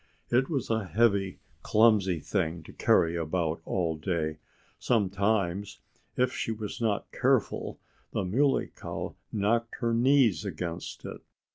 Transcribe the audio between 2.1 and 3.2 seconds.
thing to carry